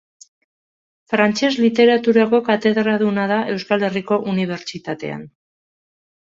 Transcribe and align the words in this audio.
Frantses 1.13 1.57
Literaturako 1.65 2.41
katedraduna 2.49 3.29
da 3.35 3.39
Euskal 3.55 3.89
Herriko 3.91 4.21
Unibertsitatean. 4.35 5.33